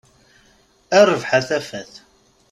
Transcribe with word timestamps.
A 0.97 0.99
rrbeḥ 1.07 1.31
a 1.39 1.41
tafat! 1.47 1.93